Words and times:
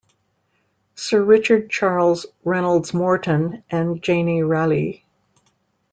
Sir 0.95 1.21
Richard 1.23 1.69
Charles 1.69 2.25
Reynolds-Moreton 2.43 3.63
and 3.69 4.01
Janie 4.01 4.41
Ralli. 4.41 5.03